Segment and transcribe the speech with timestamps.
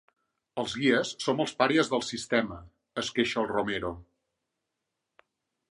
[0.61, 2.59] Els guies som els pàries del sistema
[3.01, 3.95] –es queixa el Romero–.